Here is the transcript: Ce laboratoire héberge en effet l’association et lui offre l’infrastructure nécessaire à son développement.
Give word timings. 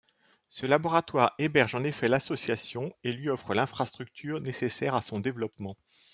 Ce 0.49 0.65
laboratoire 0.65 1.35
héberge 1.37 1.75
en 1.75 1.83
effet 1.83 2.07
l’association 2.07 2.91
et 3.03 3.11
lui 3.11 3.29
offre 3.29 3.53
l’infrastructure 3.53 4.41
nécessaire 4.41 4.95
à 4.95 5.03
son 5.03 5.19
développement. 5.19 5.77